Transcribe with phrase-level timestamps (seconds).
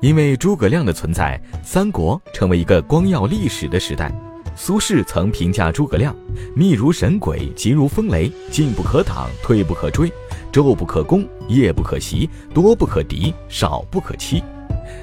[0.00, 4.10] 因为诸葛亮的存在，三国成为一个光耀历史的时代。
[4.56, 6.16] 苏轼曾评价诸葛亮：
[6.56, 10.10] 密如神鬼，急如风雷，进不可挡，退不可追，
[10.50, 14.42] 昼不可攻，夜不可袭，多不可敌，少不可欺。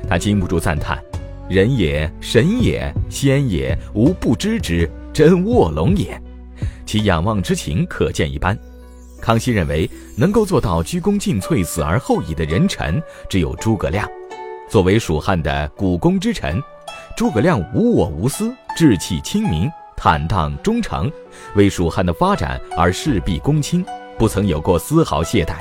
[0.09, 0.99] 他禁不住赞叹
[1.47, 6.19] ：“人也，神也，仙也，无不知之，真卧龙也。”
[6.87, 8.57] 其仰望之情可见一斑。
[9.21, 14.07] 康熙认为，能够做到鞠躬尽瘁，死而后已的人臣，只有诸葛亮。
[14.69, 16.61] 作为蜀汉的股肱之臣，
[17.15, 21.09] 诸葛亮无我无私，志气清明，坦荡忠诚，
[21.55, 23.85] 为蜀汉的发展而事必躬亲，
[24.17, 25.55] 不曾有过丝毫懈怠，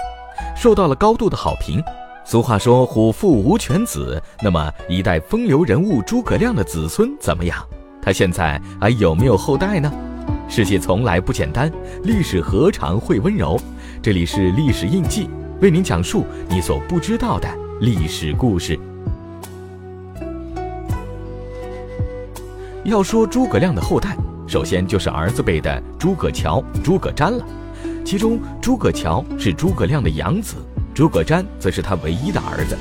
[0.60, 1.80] 受到了高度的好评。
[2.24, 7.64] 俗话说“虎父无犬子”，那么一代风流人物诸葛亮的子孙怎么样？
[8.02, 9.92] 他现在还有没有后代呢？
[10.48, 11.70] 世界从来不简单，
[12.02, 13.56] 历史何尝会温柔？
[14.02, 17.48] 这里是历史印记，为您讲述你所不知道的
[17.80, 18.76] 历史故事。
[22.86, 27.44] 要说诸葛亮的后代，首先就是儿子辈的诸葛乔、诸葛瞻了。
[28.04, 30.54] 其中，诸葛乔是诸葛亮的养子，
[30.94, 32.78] 诸葛瞻则是他唯一的儿子。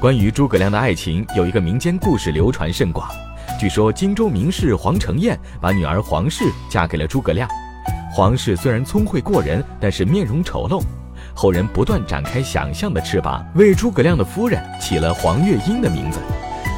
[0.00, 3.06] 关于诸葛亮的爱情，有一个民间故事流传甚广。
[3.60, 7.46] 据说荆州名士黄承彦把女儿黄氏嫁给了诸葛亮。
[8.10, 10.82] 黄氏虽然聪慧过人，但是面容丑陋。
[11.34, 16.18] 后人不断展开想象的翅膀，为诸葛亮的夫人起了黄月英的名字。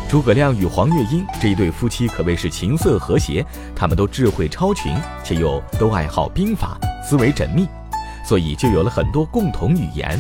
[0.08, 3.44] 诸葛亮与黄月英这一对夫妻可谓是琴瑟和谐，
[3.76, 7.68] 他们都智慧超群，且又都爱好兵法，思维缜密，
[8.26, 10.18] 所以就有了很多共同语言。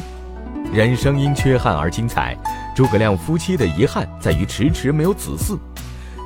[0.74, 2.36] 人生因缺憾而精彩，
[2.76, 5.56] 诸葛亮夫妻的遗憾在于迟迟没有子嗣。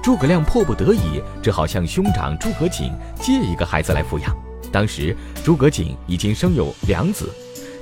[0.02, 4.36] 诸葛亮迫不得已，只好向兄长诸葛瑾借一个孩子来抚养。
[4.72, 7.30] 当时诸葛瑾已经生有两子，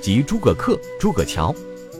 [0.02, 1.54] 即诸葛恪、诸葛乔。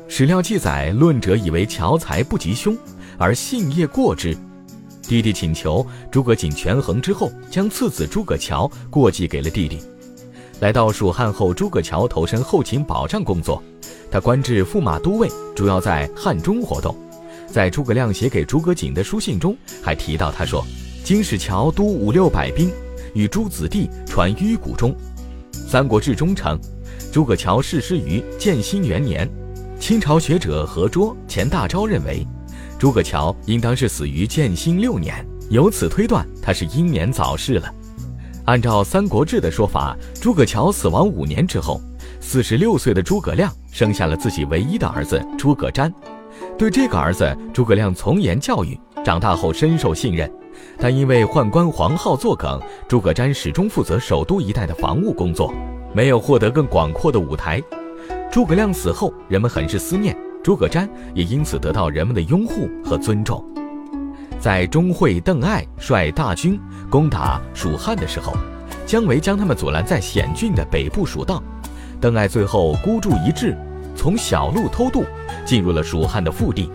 [0.07, 2.77] 史料记载，论者以为乔才不及兄。
[3.21, 4.35] 而信业过之，
[5.03, 9.79] 弟弟请求诸葛瑾权衡之后，将次子诸葛乔过继给了弟弟。
[10.61, 13.63] 来到蜀汉后，诸葛乔投身后勤保障工作，
[14.11, 16.97] 他官至驸马都尉，主要在汉中活动。
[17.47, 20.65] 在诸葛亮写给诸葛瑾的书信中，还提到他说
[21.05, 22.71] ：“今使乔督五六百兵，
[23.13, 24.97] 与诸子弟传淤谷中。”
[25.69, 26.59] 《三国志》中称，
[27.13, 29.31] 诸葛乔逝世于建兴元年。
[29.79, 32.27] 清朝学者何卓、钱大钊认为。
[32.81, 37.71] 诸葛乔应当是死于建兴六年，由此推断他是英年早逝了。
[38.47, 41.79] 按照《三国志》的说法，诸葛乔死亡五年之后，
[42.23, 45.93] 四十六岁的诸葛亮生下了自己唯一的儿子诸葛瞻。
[46.57, 50.33] 对这个儿子，诸葛亮从严教育，长大后深受信任。
[50.79, 52.59] 但因为宦官黄皓作梗，
[52.89, 55.53] 诸葛瞻始终负责首都一带的防务工作，
[55.93, 57.63] 没有获得更广阔的舞台。
[58.33, 60.17] 诸葛亮死后，人们很是思念。
[60.43, 63.45] 诸葛瞻也因此得到人们的拥护和尊重。
[64.39, 66.59] 在钟会、邓艾率大军
[66.89, 68.33] 攻打蜀汉的时候，
[68.87, 71.43] 姜维将他们阻拦在险峻的北部蜀道。
[72.01, 73.55] 邓艾最后孤注一掷，
[73.95, 75.05] 从小路偷渡，
[75.45, 76.71] 进入了蜀汉的腹地。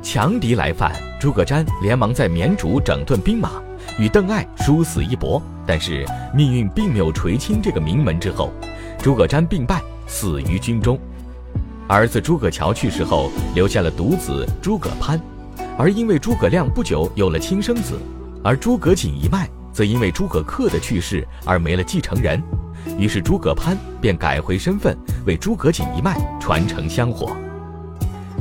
[0.00, 0.90] 强敌来犯，
[1.20, 3.50] 诸葛瞻连忙在绵竹整顿兵马，
[3.98, 5.40] 与邓艾殊死一搏。
[5.66, 8.50] 但是命运并没有垂青这个名门之后，
[8.98, 10.98] 诸葛瞻病败，死于军中。
[11.88, 15.20] 儿子诸葛乔去世后，留下了独子诸葛潘，
[15.76, 17.98] 而因为诸葛亮不久有了亲生子，
[18.42, 22.42] 而诸葛瑾一脉则因为诸葛恪的去世而没了继承人，
[22.98, 27.36] 于是诸葛潘便改回身份，为诸葛瑾一脉传承香火。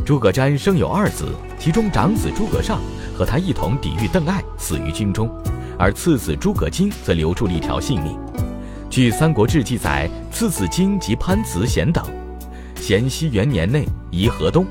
[0.05, 1.27] 诸葛瞻生有二子，
[1.59, 2.79] 其中长子诸葛尚
[3.15, 5.29] 和他一同抵御邓艾，死于军中，
[5.77, 8.17] 而次子诸葛瑾则留住了一条性命。
[8.89, 12.03] 据《三国志》记载，次子荆及潘子显等。
[12.81, 14.65] 咸熙元年内移河东，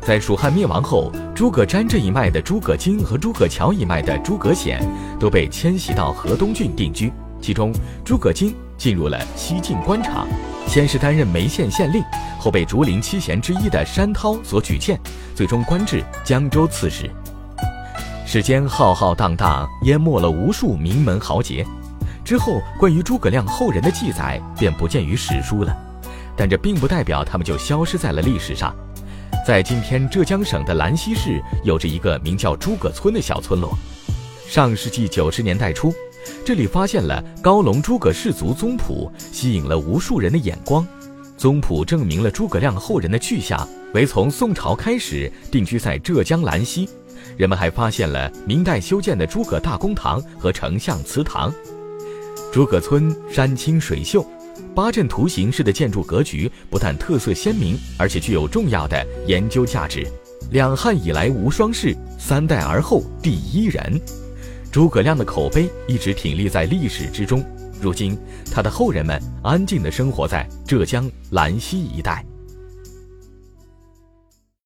[0.00, 4.84] 在蜀汉灭亡后，诸葛瞻这一脉的诸葛瑾和诸葛乔一脉的诸葛显
[5.20, 7.12] 都被迁徙到河东郡定居。
[7.40, 7.72] 其中，
[8.04, 10.26] 诸葛瑾进入了西晋官场，
[10.66, 12.02] 先是担任眉县县令，
[12.40, 14.98] 后被竹林七贤之一的山涛所举荐，
[15.32, 17.08] 最终官至江州刺史。
[18.26, 21.64] 世间浩浩荡荡，淹没了无数名门豪杰。
[22.24, 25.72] 之后，关于诸葛亮后人的记载便不见于史书了。
[26.36, 28.74] 但这并不代表他们就消失在了历史上。
[29.46, 33.76] 在今天浙江省的兰溪市，有着一个名叫诸葛村的小村落。
[34.48, 35.92] 上世纪九十年代初，
[36.44, 40.86] 这里发现了高隆诸葛氏族宗谱，吸引了无数人的眼光。
[41.36, 46.88] 宗谱证明了诸葛亮后人的去向为从宋朝开始定居在浙江兰溪。
[47.36, 51.52] 人们还发现了明代修建的诸葛大公堂和丞相祠堂。
[52.52, 54.24] 诸葛村山清水秀。
[54.74, 60.06] 八阵图形式的建筑格局不但特色鲜明，而且具有重要的研究价值。
[60.50, 64.00] 两汉以来无双事，三代而后第一人。
[64.70, 67.44] 诸葛亮的口碑一直挺立在历史之中。
[67.80, 68.18] 如今，
[68.50, 72.24] 他的后人们安静地生活在浙江兰溪一带。